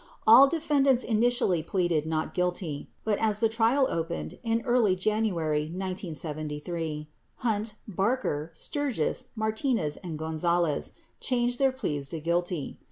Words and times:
All 0.25 0.47
defend 0.47 0.87
ants 0.87 1.03
initially 1.03 1.61
pleaded 1.61 2.07
not 2.07 2.33
guilty. 2.33 2.89
But, 3.03 3.19
as 3.19 3.37
the 3.37 3.47
trial 3.47 3.85
opened 3.87 4.39
in 4.41 4.63
early 4.63 4.95
January 4.95 5.65
1973, 5.65 7.07
Hunt, 7.35 7.75
Barker, 7.87 8.49
Sturgis, 8.55 9.27
Martinez, 9.35 9.97
and 9.97 10.17
Gonzales 10.17 10.93
changed 11.19 11.59
their 11.59 11.71
pleas 11.71 12.09
to 12.09 12.19
guilty. 12.19 12.79